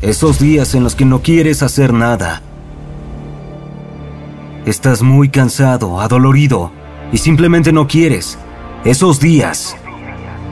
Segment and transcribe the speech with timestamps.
[0.00, 2.40] Esos días en los que no quieres hacer nada.
[4.64, 6.70] Estás muy cansado, adolorido
[7.12, 8.38] y simplemente no quieres.
[8.86, 9.76] Esos días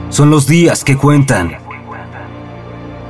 [0.09, 1.57] son los días que cuentan.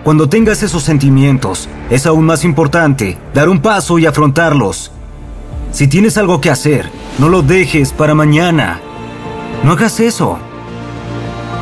[0.05, 4.93] Cuando tengas esos sentimientos, es aún más importante dar un paso y afrontarlos.
[5.73, 8.79] Si tienes algo que hacer, no lo dejes para mañana.
[9.65, 10.39] No hagas eso.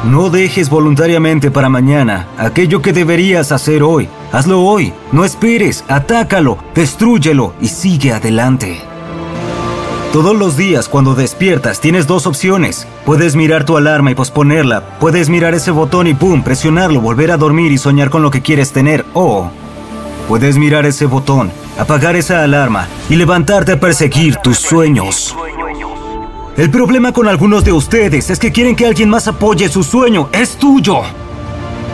[0.06, 4.08] No dejes voluntariamente para mañana aquello que deberías hacer hoy.
[4.32, 4.94] Hazlo hoy.
[5.12, 5.84] No esperes.
[5.88, 8.80] Atácalo, destrúyelo y sigue adelante.
[10.14, 12.88] Todos los días cuando despiertas tienes dos opciones.
[13.06, 14.98] Puedes mirar tu alarma y posponerla.
[15.00, 16.42] Puedes mirar ese botón y ¡pum!
[16.42, 19.06] presionarlo, volver a dormir y soñar con lo que quieres tener.
[19.14, 19.50] O
[20.28, 25.36] puedes mirar ese botón, apagar esa alarma y levantarte a perseguir tus sueños.
[26.58, 30.28] El problema con algunos de ustedes es que quieren que alguien más apoye su sueño.
[30.32, 31.02] Es tuyo.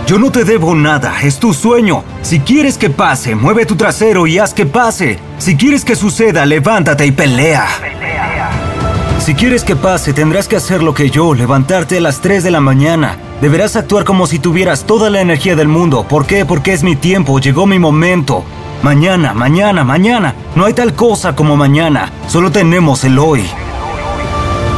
[0.08, 2.06] Yo no te debo nada, es tu sueño.
[2.22, 5.20] Si quieres que pase, mueve tu trasero y haz que pase.
[5.38, 7.68] Si quieres que suceda, levántate y pelea.
[9.20, 12.52] Si quieres que pase, tendrás que hacer lo que yo, levantarte a las 3 de
[12.52, 13.18] la mañana.
[13.42, 16.06] Deberás actuar como si tuvieras toda la energía del mundo.
[16.08, 16.46] ¿Por qué?
[16.46, 18.46] Porque es mi tiempo, llegó mi momento.
[18.82, 20.36] Mañana, mañana, mañana.
[20.56, 23.44] No hay tal cosa como mañana, solo tenemos el hoy.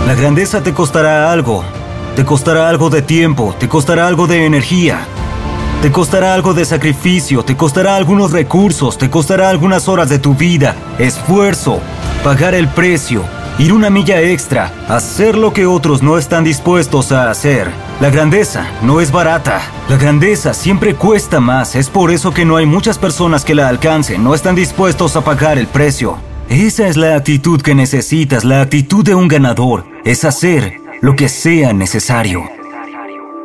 [0.06, 1.64] La grandeza te costará algo.
[2.16, 5.00] Te costará algo de tiempo, te costará algo de energía.
[5.82, 10.36] Te costará algo de sacrificio, te costará algunos recursos, te costará algunas horas de tu
[10.36, 11.80] vida, esfuerzo,
[12.24, 13.24] pagar el precio,
[13.58, 17.72] ir una milla extra, hacer lo que otros no están dispuestos a hacer.
[18.00, 19.60] La grandeza no es barata.
[19.90, 21.76] La grandeza siempre cuesta más.
[21.76, 24.24] Es por eso que no hay muchas personas que la alcancen.
[24.24, 26.18] No están dispuestos a pagar el precio.
[26.48, 29.95] Esa es la actitud que necesitas, la actitud de un ganador.
[30.06, 32.44] Es hacer lo que sea necesario.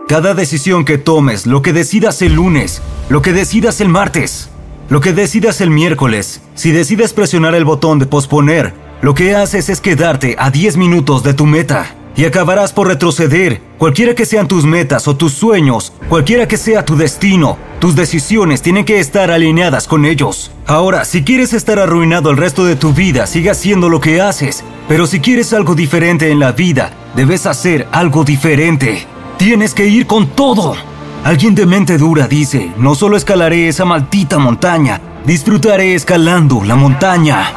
[0.07, 4.51] Cada decisión que tomes, lo que decidas el lunes, lo que decidas el martes,
[4.91, 9.71] lo que decidas el miércoles, si decides presionar el botón de posponer, lo que haces
[9.71, 13.61] es quedarte a 10 minutos de tu meta y acabarás por retroceder.
[13.79, 18.63] Cualquiera que sean tus metas o tus sueños, cualquiera que sea tu destino, tus decisiones
[18.63, 20.51] tienen que estar alineadas con ellos.
[20.67, 24.63] Ahora, si quieres estar arruinado el resto de tu vida, sigue haciendo lo que haces.
[24.89, 29.07] Pero si quieres algo diferente en la vida, debes hacer algo diferente.
[29.39, 30.77] Tienes que ir con todo.
[31.25, 37.53] Alguien de mente dura dice, no solo escalaré esa maldita montaña, disfrutaré escalando la montaña.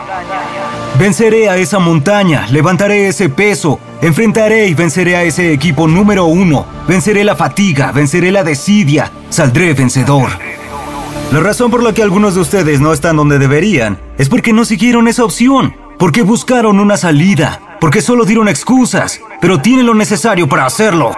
[1.00, 6.68] Venceré a esa montaña, levantaré ese peso, enfrentaré y venceré a ese equipo número uno,
[6.88, 10.30] venceré la fatiga, venceré la desidia, saldré vencedor.
[11.32, 14.66] La razón por la que algunos de ustedes no están donde deberían es porque no
[14.66, 20.48] siguieron esa opción, porque buscaron una salida, porque solo dieron excusas, pero tienen lo necesario
[20.48, 21.16] para hacerlo.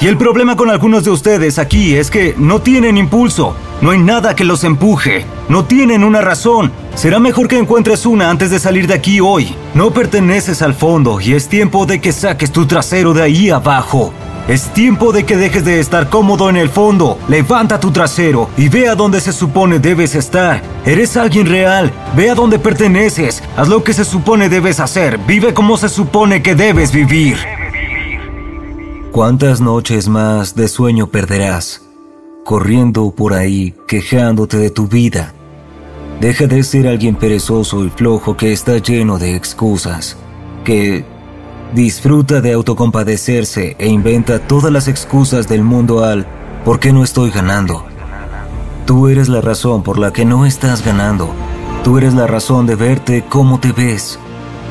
[0.00, 3.98] Y el problema con algunos de ustedes aquí es que no tienen impulso, no hay
[3.98, 6.72] nada que los empuje, no tienen una razón.
[6.94, 9.54] Será mejor que encuentres una antes de salir de aquí hoy.
[9.74, 14.12] No perteneces al fondo y es tiempo de que saques tu trasero de ahí abajo.
[14.46, 17.18] Es tiempo de que dejes de estar cómodo en el fondo.
[17.28, 20.60] Levanta tu trasero y ve a donde se supone debes estar.
[20.84, 21.90] Eres alguien real.
[22.14, 23.42] Ve a donde perteneces.
[23.56, 25.18] Haz lo que se supone debes hacer.
[25.26, 27.38] Vive como se supone que debes vivir.
[29.14, 31.82] ¿Cuántas noches más de sueño perderás?
[32.44, 35.32] Corriendo por ahí, quejándote de tu vida.
[36.20, 40.16] Deja de ser alguien perezoso y flojo que está lleno de excusas,
[40.64, 41.04] que
[41.72, 46.26] disfruta de autocompadecerse e inventa todas las excusas del mundo al
[46.64, 47.84] ¿por qué no estoy ganando?
[48.84, 51.28] Tú eres la razón por la que no estás ganando.
[51.84, 54.18] Tú eres la razón de verte como te ves.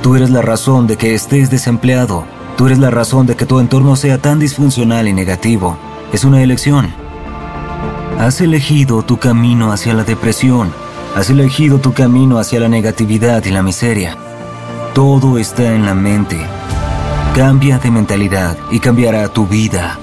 [0.01, 2.25] Tú eres la razón de que estés desempleado.
[2.57, 5.77] Tú eres la razón de que tu entorno sea tan disfuncional y negativo.
[6.11, 6.93] Es una elección.
[8.19, 10.71] Has elegido tu camino hacia la depresión,
[11.15, 14.17] has elegido tu camino hacia la negatividad y la miseria.
[14.93, 16.37] Todo está en la mente.
[17.35, 19.97] Cambia de mentalidad y cambiará tu vida.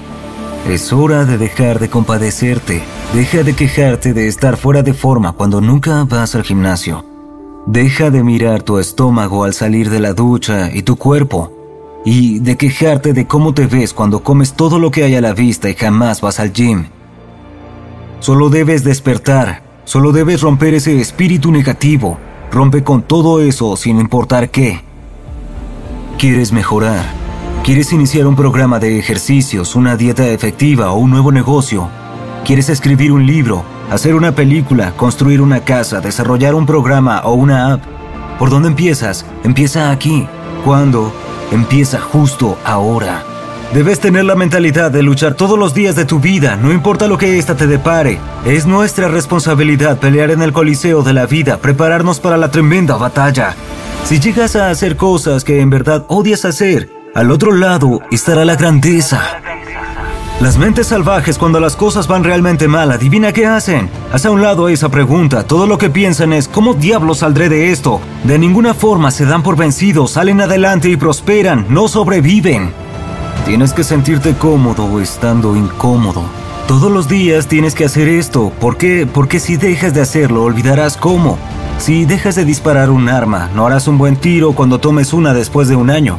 [0.67, 2.83] Es hora de dejar de compadecerte.
[3.13, 7.05] Deja de quejarte de estar fuera de forma cuando nunca vas al gimnasio.
[7.65, 11.60] Deja de mirar tu estómago al salir de la ducha y tu cuerpo.
[12.03, 15.33] Y de quejarte de cómo te ves cuando comes todo lo que hay a la
[15.33, 16.85] vista y jamás vas al gym.
[18.19, 19.63] Solo debes despertar.
[19.83, 22.17] Solo debes romper ese espíritu negativo.
[22.51, 24.81] Rompe con todo eso sin importar qué.
[26.17, 27.03] ¿Quieres mejorar?
[27.63, 31.89] ¿Quieres iniciar un programa de ejercicios, una dieta efectiva o un nuevo negocio?
[32.43, 37.73] ¿Quieres escribir un libro, hacer una película, construir una casa, desarrollar un programa o una
[37.73, 37.83] app?
[38.39, 39.25] ¿Por dónde empiezas?
[39.43, 40.27] Empieza aquí.
[40.65, 41.13] ¿Cuándo?
[41.51, 43.23] Empieza justo ahora.
[43.73, 47.17] Debes tener la mentalidad de luchar todos los días de tu vida, no importa lo
[47.17, 48.19] que ésta te depare.
[48.45, 53.55] Es nuestra responsabilidad pelear en el coliseo de la vida, prepararnos para la tremenda batalla.
[54.05, 58.55] Si llegas a hacer cosas que en verdad odias hacer, al otro lado estará la
[58.55, 59.40] grandeza.
[60.41, 63.91] Las mentes salvajes cuando las cosas van realmente mal, adivina qué hacen.
[64.11, 67.71] Haz a un lado esa pregunta, todo lo que piensan es ¿cómo diablos saldré de
[67.71, 68.01] esto?
[68.23, 72.71] De ninguna forma se dan por vencidos, salen adelante y prosperan, no sobreviven.
[73.45, 76.23] Tienes que sentirte cómodo estando incómodo.
[76.67, 78.51] Todos los días tienes que hacer esto.
[78.59, 79.05] ¿Por qué?
[79.05, 81.37] Porque si dejas de hacerlo, olvidarás cómo.
[81.77, 85.67] Si dejas de disparar un arma, no harás un buen tiro cuando tomes una después
[85.67, 86.17] de un año.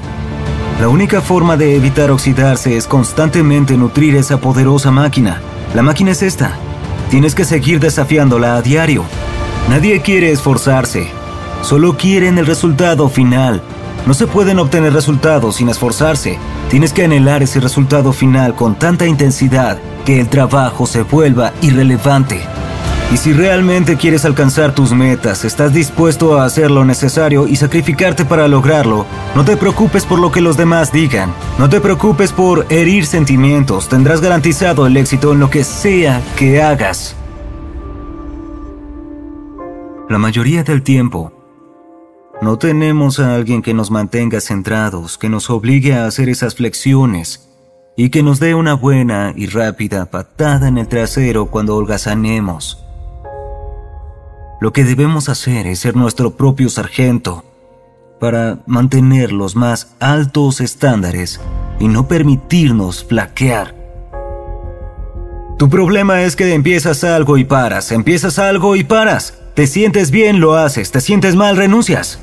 [0.82, 5.40] La única forma de evitar oxidarse es constantemente nutrir esa poderosa máquina.
[5.76, 6.56] La máquina es esta.
[7.08, 9.04] Tienes que seguir desafiándola a diario.
[9.70, 11.06] Nadie quiere esforzarse.
[11.62, 13.62] Solo quieren el resultado final.
[14.06, 16.36] No se pueden obtener resultados sin esforzarse.
[16.68, 22.40] Tienes que anhelar ese resultado final con tanta intensidad que el trabajo se vuelva irrelevante.
[23.10, 28.24] Y si realmente quieres alcanzar tus metas, estás dispuesto a hacer lo necesario y sacrificarte
[28.24, 31.32] para lograrlo, no te preocupes por lo que los demás digan.
[31.58, 33.88] No te preocupes por herir sentimientos.
[33.88, 37.16] Tendrás garantizado el éxito en lo que sea que hagas.
[40.08, 41.32] La mayoría del tiempo,
[42.42, 47.48] no tenemos a alguien que nos mantenga centrados, que nos obligue a hacer esas flexiones
[47.96, 52.84] y que nos dé una buena y rápida patada en el trasero cuando holgazanemos.
[54.62, 57.42] Lo que debemos hacer es ser nuestro propio sargento
[58.20, 61.40] para mantener los más altos estándares
[61.80, 63.74] y no permitirnos flaquear.
[65.58, 69.34] Tu problema es que empiezas algo y paras, empiezas algo y paras.
[69.54, 72.20] Te sientes bien, lo haces, te sientes mal, renuncias.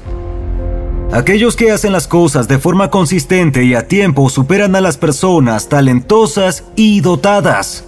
[1.11, 5.67] Aquellos que hacen las cosas de forma consistente y a tiempo superan a las personas
[5.67, 7.83] talentosas y dotadas.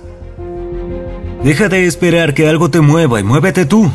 [1.41, 3.89] Deja de esperar que algo te mueva y muévete tú.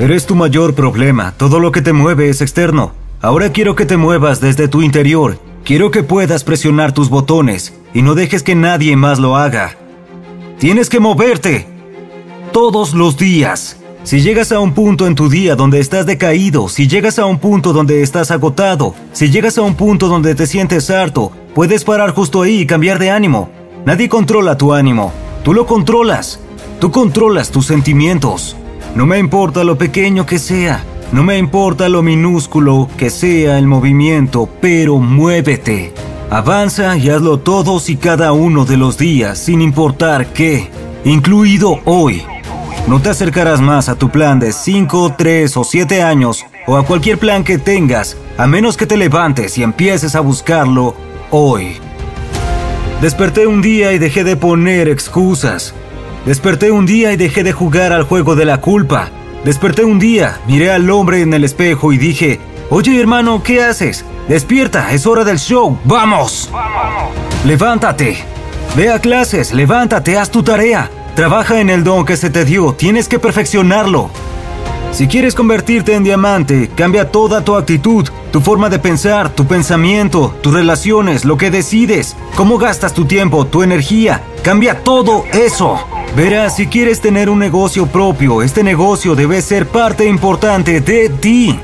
[0.00, 2.92] Eres tu mayor problema, todo lo que te mueve es externo.
[3.20, 8.00] Ahora quiero que te muevas desde tu interior, quiero que puedas presionar tus botones y
[8.00, 9.76] no dejes que nadie más lo haga.
[10.58, 11.66] Tienes que moverte
[12.50, 13.76] todos los días.
[14.02, 17.38] Si llegas a un punto en tu día donde estás decaído, si llegas a un
[17.38, 22.14] punto donde estás agotado, si llegas a un punto donde te sientes harto, puedes parar
[22.14, 23.50] justo ahí y cambiar de ánimo.
[23.84, 25.12] Nadie controla tu ánimo,
[25.44, 26.40] tú lo controlas.
[26.80, 28.56] Tú controlas tus sentimientos.
[28.94, 33.66] No me importa lo pequeño que sea, no me importa lo minúsculo que sea el
[33.66, 35.92] movimiento, pero muévete.
[36.30, 40.70] Avanza y hazlo todos y cada uno de los días, sin importar qué,
[41.04, 42.22] incluido hoy.
[42.86, 46.84] No te acercarás más a tu plan de 5, 3 o 7 años o a
[46.84, 50.94] cualquier plan que tengas, a menos que te levantes y empieces a buscarlo
[51.30, 51.76] hoy.
[53.00, 55.74] Desperté un día y dejé de poner excusas.
[56.26, 59.08] Desperté un día y dejé de jugar al juego de la culpa.
[59.44, 64.04] Desperté un día, miré al hombre en el espejo y dije, Oye hermano, ¿qué haces?
[64.28, 66.50] Despierta, es hora del show, ¡vamos!
[67.44, 68.18] Levántate.
[68.76, 70.90] Ve a clases, levántate, haz tu tarea.
[71.16, 74.10] Trabaja en el don que se te dio, tienes que perfeccionarlo.
[74.92, 80.34] Si quieres convertirte en diamante, cambia toda tu actitud, tu forma de pensar, tu pensamiento,
[80.42, 84.22] tus relaciones, lo que decides, cómo gastas tu tiempo, tu energía.
[84.42, 85.78] Cambia todo eso.
[86.16, 91.58] Verás, si quieres tener un negocio propio, este negocio debe ser parte importante de ti.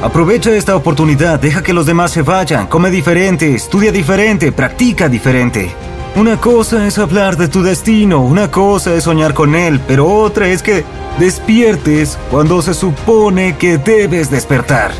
[0.00, 5.74] Aprovecha esta oportunidad, deja que los demás se vayan, come diferente, estudia diferente, practica diferente.
[6.14, 10.46] Una cosa es hablar de tu destino, una cosa es soñar con él, pero otra
[10.46, 10.84] es que
[11.18, 14.92] despiertes cuando se supone que debes despertar.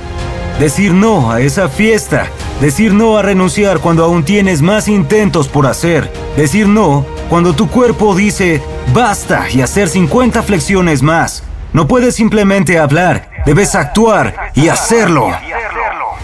[0.58, 2.26] Decir no a esa fiesta,
[2.60, 7.68] decir no a renunciar cuando aún tienes más intentos por hacer, decir no Cuando tu
[7.68, 8.60] cuerpo dice
[8.92, 15.30] basta y hacer 50 flexiones más, no puedes simplemente hablar, debes actuar y hacerlo.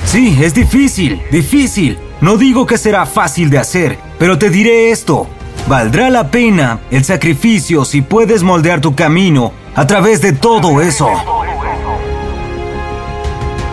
[0.05, 1.97] Sí, es difícil, difícil.
[2.21, 5.29] No digo que será fácil de hacer, pero te diré esto.
[5.69, 11.09] Valdrá la pena el sacrificio si puedes moldear tu camino a través de todo eso.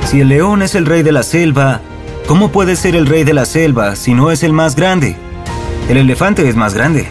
[0.05, 1.81] Si el león es el rey de la selva,
[2.27, 5.15] ¿cómo puede ser el rey de la selva si no es el más grande?
[5.89, 7.07] El elefante es más grande.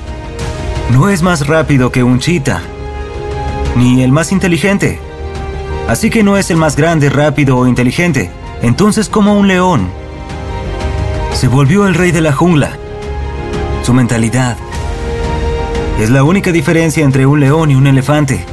[0.91, 2.61] No es más rápido que un chita,
[3.77, 5.01] ni el más inteligente.
[5.89, 8.31] Así que no es el más grande, rápido o inteligente.
[8.63, 9.89] Entonces, como un león,
[11.35, 12.77] se volvió el rey de la jungla.
[13.83, 14.57] Su mentalidad
[15.99, 18.45] es la única diferencia entre un león y un elefante.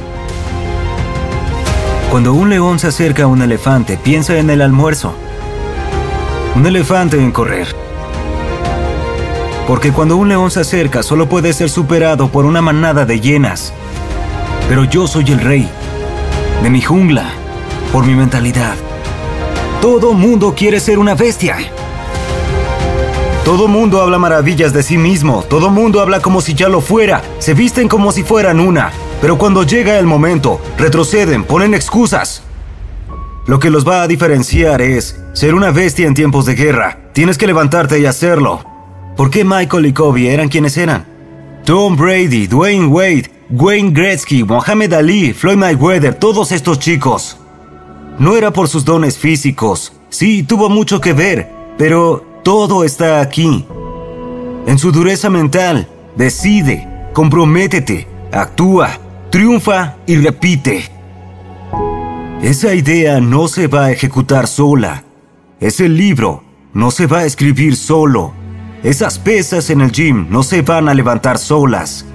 [2.10, 5.14] Cuando un león se acerca a un elefante, piensa en el almuerzo.
[6.56, 7.68] Un elefante en correr.
[9.70, 13.72] Porque cuando un león se acerca, solo puede ser superado por una manada de hienas.
[14.68, 15.68] Pero yo soy el rey
[16.64, 17.30] de mi jungla,
[17.92, 18.74] por mi mentalidad.
[19.80, 21.56] Todo mundo quiere ser una bestia.
[23.44, 27.22] Todo mundo habla maravillas de sí mismo, todo mundo habla como si ya lo fuera,
[27.38, 32.42] se visten como si fueran una, pero cuando llega el momento, retroceden, ponen excusas.
[33.46, 36.98] Lo que los va a diferenciar es ser una bestia en tiempos de guerra.
[37.12, 38.69] Tienes que levantarte y hacerlo.
[39.20, 41.04] ¿Por qué Michael y Kobe eran quienes eran?
[41.66, 47.36] Tom Brady, Dwayne Wade, Wayne Gretzky, Mohamed Ali, Floyd Mayweather, todos estos chicos.
[48.18, 49.92] No era por sus dones físicos.
[50.08, 53.66] Sí, tuvo mucho que ver, pero todo está aquí.
[54.66, 55.86] En su dureza mental,
[56.16, 58.98] decide, comprométete, actúa,
[59.28, 60.90] triunfa y repite.
[62.40, 65.04] Esa idea no se va a ejecutar sola.
[65.60, 68.39] Ese libro no se va a escribir solo.
[68.82, 72.06] Esas pesas en el gym no se van a levantar solas.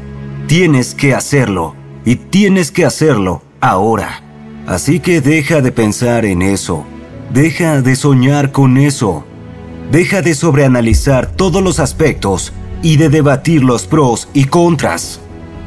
[0.47, 4.23] Tienes que hacerlo y tienes que hacerlo ahora.
[4.65, 6.83] Así que deja de pensar en eso.
[7.31, 9.23] Deja de soñar con eso.
[9.91, 15.19] Deja de sobreanalizar todos los aspectos y de debatir los pros y contras.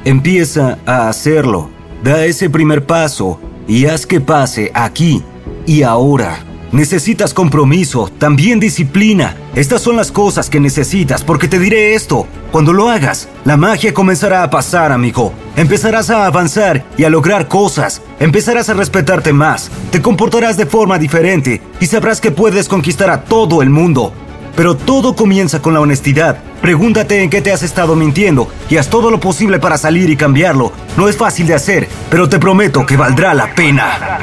[0.05, 1.71] Empieza a hacerlo.
[2.03, 3.39] Da ese primer paso
[3.69, 5.23] y haz que pase aquí
[5.65, 6.48] y ahora.
[6.71, 9.37] Necesitas compromiso, también disciplina.
[9.55, 12.27] Estas son las cosas que necesitas porque te diré esto.
[12.53, 15.33] Cuando lo hagas, la magia comenzará a pasar, amigo.
[15.57, 18.03] Empezarás a avanzar y a lograr cosas.
[18.21, 19.71] Empezarás a respetarte más.
[19.91, 24.13] Te comportarás de forma diferente y sabrás que puedes conquistar a todo el mundo.
[24.55, 26.39] Pero todo comienza con la honestidad.
[26.61, 30.17] Pregúntate en qué te has estado mintiendo y haz todo lo posible para salir y
[30.17, 30.73] cambiarlo.
[30.97, 34.19] No es fácil de hacer, pero te prometo que valdrá la pena.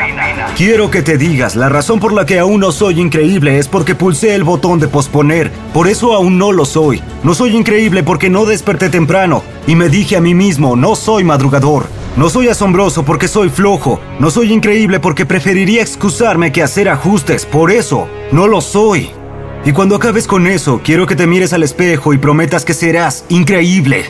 [0.58, 3.96] Quiero que te digas, la razón por la que aún no soy increíble es porque
[3.96, 5.52] pulsé el botón de posponer.
[5.74, 7.02] Por eso aún no lo soy.
[7.24, 11.24] No soy increíble porque no desperté temprano y me dije a mí mismo, no soy
[11.24, 11.88] madrugador.
[12.18, 14.00] No soy asombroso porque soy flojo.
[14.20, 17.46] No soy increíble porque preferiría excusarme que hacer ajustes.
[17.46, 19.10] Por eso, no lo soy.
[19.66, 23.26] Y cuando acabes con eso, quiero que te mires al espejo y prometas que serás
[23.30, 24.06] increíble.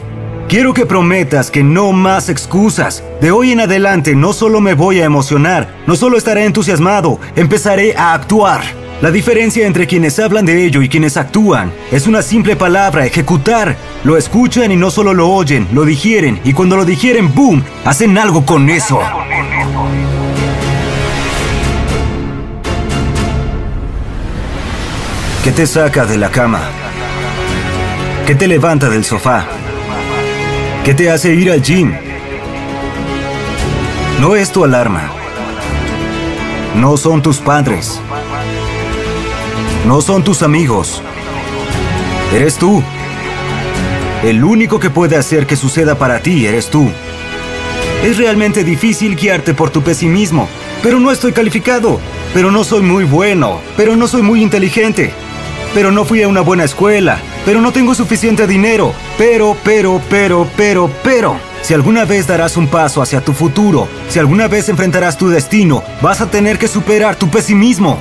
[0.50, 3.02] Quiero que prometas que no más excusas.
[3.22, 7.96] De hoy en adelante no solo me voy a emocionar, no solo estaré entusiasmado, empezaré
[7.96, 8.64] a actuar.
[9.02, 13.78] La diferencia entre quienes hablan de ello y quienes actúan es una simple palabra, ejecutar.
[14.04, 18.18] Lo escuchan y no solo lo oyen, lo digieren y cuando lo digieren, ¡boom!, hacen
[18.18, 19.00] algo con eso.
[25.46, 26.60] ¿Qué te saca de la cama?
[28.26, 29.46] ¿Qué te levanta del sofá?
[30.84, 31.94] ¿Qué te hace ir al gym?
[34.20, 35.12] No es tu alarma.
[36.78, 38.02] No son tus padres.
[39.86, 41.04] No son tus amigos.
[42.34, 42.82] Eres tú.
[44.24, 46.90] El único que puede hacer que suceda para ti eres tú.
[48.04, 50.50] Es realmente difícil guiarte por tu pesimismo,
[50.82, 52.00] pero no estoy calificado,
[52.34, 55.14] pero no soy muy bueno, pero no soy muy inteligente,
[55.76, 60.48] pero no fui a una buena escuela, pero no tengo suficiente dinero, pero, pero, pero,
[60.56, 61.38] pero, pero.
[61.62, 65.84] Si alguna vez darás un paso hacia tu futuro, si alguna vez enfrentarás tu destino,
[66.02, 68.00] vas a tener que superar tu pesimismo.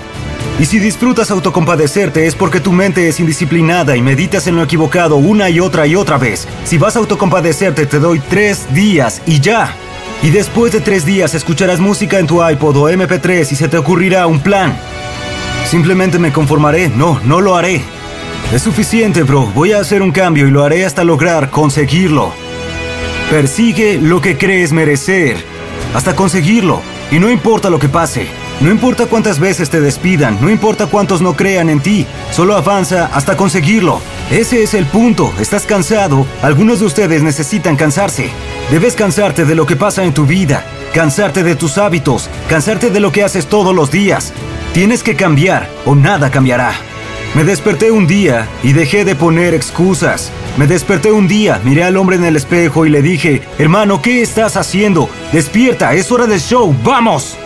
[0.60, 5.16] Y si disfrutas autocompadecerte es porque tu mente es indisciplinada y meditas en lo equivocado
[5.16, 6.46] una y otra y otra vez.
[6.64, 9.74] Si vas a autocompadecerte te doy tres días y ya.
[10.22, 13.78] Y después de tres días escucharás música en tu iPod o MP3 y se te
[13.78, 14.78] ocurrirá un plan.
[15.64, 16.88] Simplemente me conformaré.
[16.88, 17.82] No, no lo haré.
[18.52, 19.46] Es suficiente, bro.
[19.46, 22.32] Voy a hacer un cambio y lo haré hasta lograr conseguirlo.
[23.30, 25.36] Persigue lo que crees merecer.
[25.94, 26.80] Hasta conseguirlo.
[27.10, 28.28] Y no importa lo que pase.
[28.60, 33.10] No importa cuántas veces te despidan, no importa cuántos no crean en ti, solo avanza
[33.12, 34.00] hasta conseguirlo.
[34.30, 38.30] Ese es el punto, estás cansado, algunos de ustedes necesitan cansarse.
[38.70, 43.00] Debes cansarte de lo que pasa en tu vida, cansarte de tus hábitos, cansarte de
[43.00, 44.32] lo que haces todos los días.
[44.74, 46.72] Tienes que cambiar o nada cambiará.
[47.36, 50.32] Me desperté un día y dejé de poner excusas.
[50.56, 54.20] Me desperté un día, miré al hombre en el espejo y le dije, hermano, ¿qué
[54.20, 55.08] estás haciendo?
[55.32, 57.36] Despierta, es hora del show, vamos.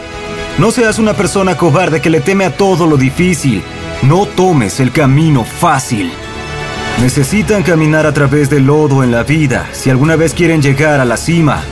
[0.56, 3.62] No seas una persona cobarde que le teme a todo lo difícil.
[4.00, 6.10] No tomes el camino fácil.
[7.02, 11.04] Necesitan caminar a través del lodo en la vida si alguna vez quieren llegar a
[11.04, 11.62] la cima.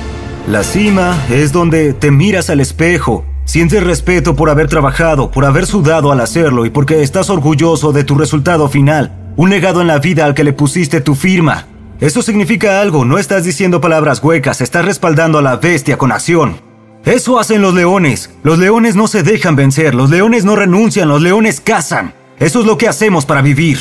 [0.48, 5.64] La cima es donde te miras al espejo, sientes respeto por haber trabajado, por haber
[5.64, 9.98] sudado al hacerlo y porque estás orgulloso de tu resultado final, un legado en la
[9.98, 11.66] vida al que le pusiste tu firma.
[12.00, 16.60] Eso significa algo, no estás diciendo palabras huecas, estás respaldando a la bestia con acción.
[17.06, 18.30] Eso hacen los leones.
[18.42, 22.12] Los leones no se dejan vencer, los leones no renuncian, los leones cazan.
[22.38, 23.78] Eso es lo que hacemos para vivir.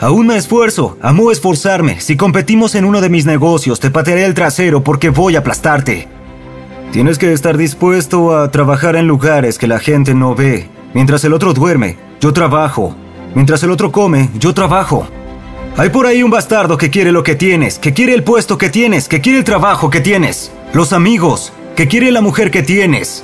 [0.00, 2.00] Aún me esfuerzo, amo esforzarme.
[2.00, 6.08] Si competimos en uno de mis negocios, te patearé el trasero porque voy a aplastarte.
[6.92, 10.68] Tienes que estar dispuesto a trabajar en lugares que la gente no ve.
[10.92, 12.96] Mientras el otro duerme, yo trabajo.
[13.32, 15.06] Mientras el otro come, yo trabajo.
[15.76, 18.70] Hay por ahí un bastardo que quiere lo que tienes, que quiere el puesto que
[18.70, 23.22] tienes, que quiere el trabajo que tienes, los amigos, que quiere la mujer que tienes,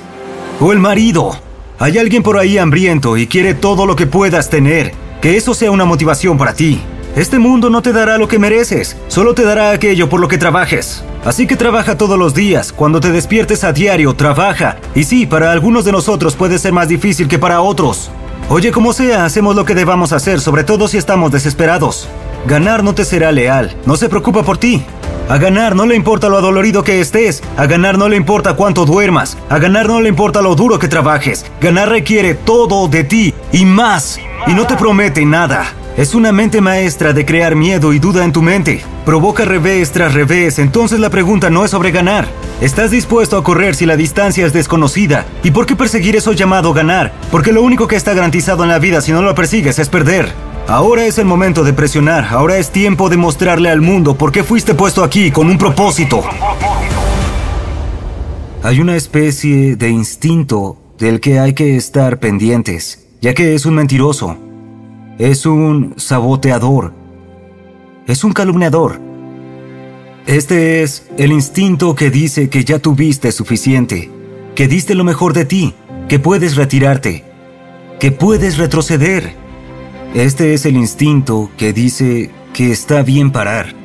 [0.61, 1.37] o el marido.
[1.77, 5.71] Hay alguien por ahí hambriento y quiere todo lo que puedas tener, que eso sea
[5.71, 6.79] una motivación para ti.
[7.17, 10.37] Este mundo no te dará lo que mereces, solo te dará aquello por lo que
[10.37, 11.03] trabajes.
[11.25, 14.77] Así que trabaja todos los días, cuando te despiertes a diario, trabaja.
[14.93, 18.11] Y sí, para algunos de nosotros puede ser más difícil que para otros.
[18.49, 22.07] Oye, como sea, hacemos lo que debamos hacer, sobre todo si estamos desesperados.
[22.45, 24.85] Ganar no te será leal, no se preocupa por ti.
[25.27, 28.85] A ganar no le importa lo adolorido que estés, a ganar no le importa cuánto
[28.85, 31.47] duermas, a ganar no le importa lo duro que trabajes.
[31.61, 35.65] Ganar requiere todo de ti y más, y no te promete nada.
[35.97, 38.83] Es una mente maestra de crear miedo y duda en tu mente.
[39.03, 42.27] Provoca revés tras revés, entonces la pregunta no es sobre ganar.
[42.61, 45.25] ¿Estás dispuesto a correr si la distancia es desconocida?
[45.43, 47.13] ¿Y por qué perseguir eso llamado ganar?
[47.31, 50.31] Porque lo único que está garantizado en la vida si no lo persigues es perder.
[50.67, 54.43] Ahora es el momento de presionar, ahora es tiempo de mostrarle al mundo por qué
[54.43, 56.21] fuiste puesto aquí con un propósito.
[58.61, 63.73] Hay una especie de instinto del que hay que estar pendientes, ya que es un
[63.73, 64.37] mentiroso,
[65.17, 66.93] es un saboteador,
[68.07, 68.99] es un calumniador.
[70.25, 74.11] Este es el instinto que dice que ya tuviste suficiente,
[74.55, 75.73] que diste lo mejor de ti,
[76.09, 77.23] que puedes retirarte,
[77.99, 79.47] que puedes retroceder
[80.15, 83.75] este es el instinto que dice que está bien parar,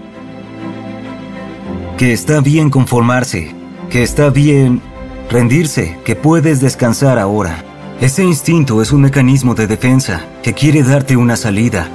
[1.99, 3.55] que está bien conformarse,
[3.91, 4.81] que está bien
[5.29, 7.72] rendirse, que puedes descansar ahora.
[8.03, 11.87] Ese instinto es un mecanismo de defensa que quiere darte una salida.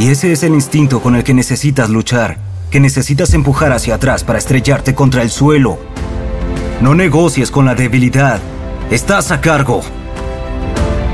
[0.00, 2.38] Y ese es el instinto con el que necesitas luchar,
[2.72, 5.78] que necesitas empujar hacia atrás para estrellarte contra el suelo.
[6.80, 8.40] No negocies con la debilidad.
[8.90, 9.82] Estás a cargo.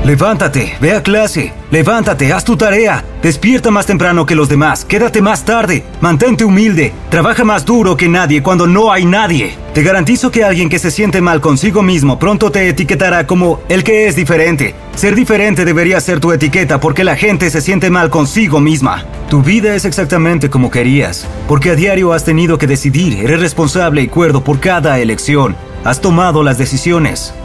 [0.03, 5.21] Levántate, ve a clase, levántate, haz tu tarea, despierta más temprano que los demás, quédate
[5.21, 9.53] más tarde, mantente humilde, trabaja más duro que nadie cuando no hay nadie.
[9.75, 13.83] Te garantizo que alguien que se siente mal consigo mismo pronto te etiquetará como el
[13.83, 14.73] que es diferente.
[14.95, 19.05] Ser diferente debería ser tu etiqueta porque la gente se siente mal consigo misma.
[19.29, 24.01] Tu vida es exactamente como querías, porque a diario has tenido que decidir, eres responsable
[24.01, 27.35] y cuerdo por cada elección, has tomado las decisiones.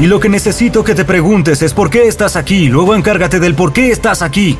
[0.00, 3.54] Y lo que necesito que te preguntes es por qué estás aquí, luego encárgate del
[3.54, 4.58] por qué estás aquí.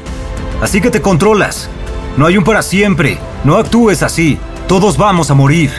[0.63, 1.69] Así que te controlas.
[2.17, 5.71] No hay un para siempre, no actúes así, todos vamos a morir.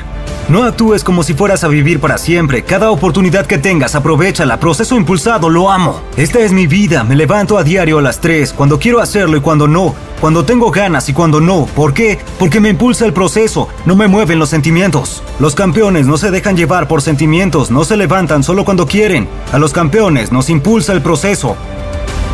[0.47, 2.63] No actúes como si fueras a vivir para siempre.
[2.63, 4.59] Cada oportunidad que tengas, aprovechala.
[4.59, 6.01] Proceso impulsado, lo amo.
[6.17, 7.03] Esta es mi vida.
[7.03, 9.95] Me levanto a diario a las 3, cuando quiero hacerlo y cuando no.
[10.21, 11.65] Cuando tengo ganas y cuando no.
[11.65, 12.19] ¿Por qué?
[12.37, 13.69] Porque me impulsa el proceso.
[13.85, 15.23] No me mueven los sentimientos.
[15.39, 17.71] Los campeones no se dejan llevar por sentimientos.
[17.71, 19.27] No se levantan solo cuando quieren.
[19.51, 21.55] A los campeones nos impulsa el proceso.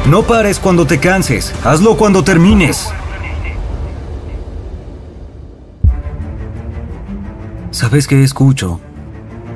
[0.10, 1.54] No pares cuando te canses.
[1.64, 2.92] Hazlo cuando termines.
[7.82, 8.80] ¿Sabes qué escucho?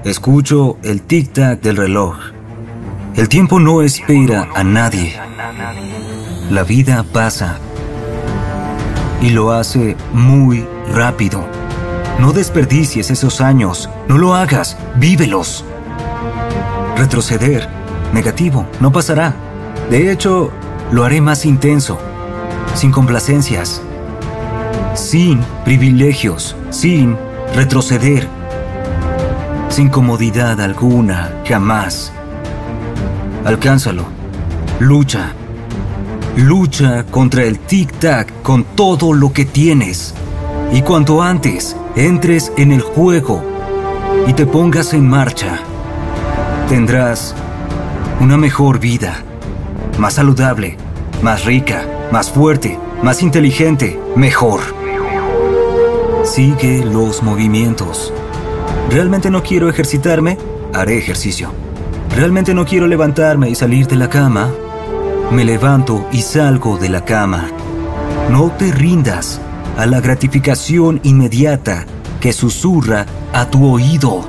[0.04, 2.16] Escucho el tic-tac del reloj.
[3.16, 5.16] El tiempo no espera a nadie.
[6.50, 7.60] La vida pasa.
[9.22, 11.46] Y lo hace muy rápido.
[12.20, 13.92] No desperdicies esos años.
[14.08, 14.76] No lo hagas.
[14.96, 15.64] Vívelos.
[16.98, 17.70] Retroceder.
[18.12, 18.66] Negativo.
[18.80, 19.36] No pasará.
[19.92, 20.50] De hecho,
[20.92, 22.00] lo haré más intenso.
[22.74, 23.84] Sin complacencias.
[24.96, 26.56] Sin privilegios.
[26.72, 27.16] Sin
[27.56, 28.28] retroceder,
[29.70, 32.12] sin comodidad alguna, jamás.
[33.46, 34.04] alcánzalo.
[34.80, 35.32] Lucha.
[36.36, 40.14] Lucha contra el tic-tac con todo lo que tienes.
[40.74, 43.42] Y cuanto antes entres en el juego
[44.28, 45.60] y te pongas en marcha,
[46.68, 47.34] tendrás
[48.20, 49.16] una mejor vida,
[49.98, 50.76] más saludable,
[51.22, 54.75] más rica, más fuerte, más inteligente, mejor.
[56.26, 58.12] Sigue los movimientos.
[58.90, 60.40] ¿Realmente no quiero ejercitarme?
[60.74, 61.52] Haré ejercicio.
[62.16, 64.52] ¿Realmente no quiero levantarme y salir de la cama?
[65.32, 67.52] Me levanto y salgo de la cama.
[68.32, 69.40] No te rindas
[69.78, 71.86] a la gratificación inmediata
[72.20, 74.28] que susurra a tu oído.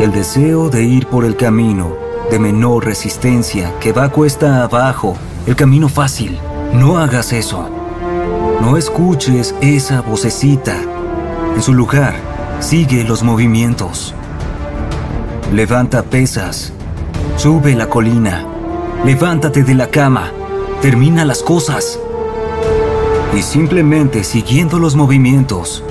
[0.00, 1.96] El deseo de ir por el camino
[2.30, 5.16] de menor resistencia que va cuesta abajo,
[5.46, 6.38] el camino fácil.
[6.74, 7.83] No hagas eso.
[8.64, 10.74] No escuches esa vocecita.
[11.54, 12.14] En su lugar,
[12.60, 14.14] sigue los movimientos.
[15.52, 16.72] Levanta pesas.
[17.36, 18.46] Sube la colina.
[19.04, 20.32] Levántate de la cama.
[20.80, 22.00] Termina las cosas.
[23.36, 25.84] Y simplemente siguiendo los movimientos.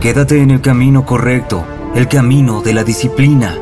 [0.00, 1.64] Quédate en el camino correcto,
[1.96, 3.58] el camino de la disciplina,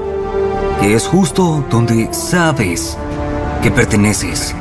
[0.83, 2.99] que es justo donde sabes
[3.63, 4.55] que perteneces.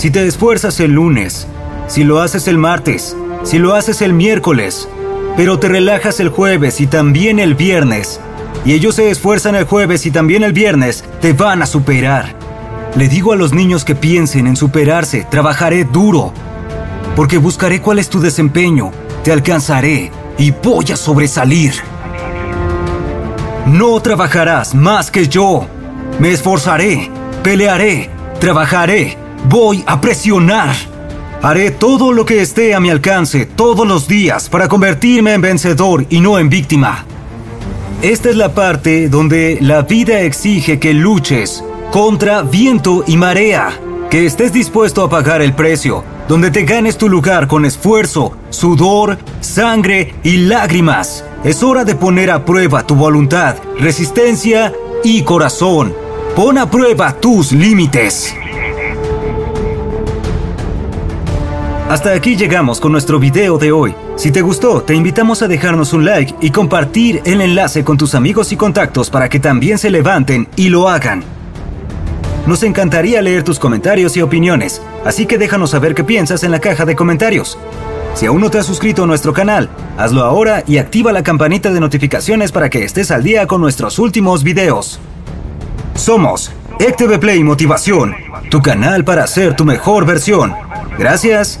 [0.00, 1.46] Si te esfuerzas el lunes,
[1.86, 4.88] si lo haces el martes, si lo haces el miércoles,
[5.36, 8.18] pero te relajas el jueves y también el viernes,
[8.64, 12.34] y ellos se esfuerzan el jueves y también el viernes, te van a superar.
[12.96, 16.32] Le digo a los niños que piensen en superarse, trabajaré duro,
[17.14, 21.74] porque buscaré cuál es tu desempeño, te alcanzaré y voy a sobresalir.
[23.66, 25.66] No trabajarás más que yo.
[26.18, 27.10] Me esforzaré,
[27.42, 28.08] pelearé,
[28.40, 30.74] trabajaré Voy a presionar.
[31.42, 36.04] Haré todo lo que esté a mi alcance todos los días para convertirme en vencedor
[36.10, 37.06] y no en víctima.
[38.02, 43.72] Esta es la parte donde la vida exige que luches contra viento y marea,
[44.10, 49.18] que estés dispuesto a pagar el precio, donde te ganes tu lugar con esfuerzo, sudor,
[49.40, 51.24] sangre y lágrimas.
[51.42, 54.72] Es hora de poner a prueba tu voluntad, resistencia
[55.02, 55.94] y corazón.
[56.36, 58.34] Pon a prueba tus límites.
[61.90, 63.96] Hasta aquí llegamos con nuestro video de hoy.
[64.14, 68.14] Si te gustó, te invitamos a dejarnos un like y compartir el enlace con tus
[68.14, 71.24] amigos y contactos para que también se levanten y lo hagan.
[72.46, 76.60] Nos encantaría leer tus comentarios y opiniones, así que déjanos saber qué piensas en la
[76.60, 77.58] caja de comentarios.
[78.14, 81.72] Si aún no te has suscrito a nuestro canal, hazlo ahora y activa la campanita
[81.72, 85.00] de notificaciones para que estés al día con nuestros últimos videos.
[85.96, 88.14] Somos ECTV Play Motivación,
[88.48, 90.54] tu canal para ser tu mejor versión.
[90.96, 91.60] Gracias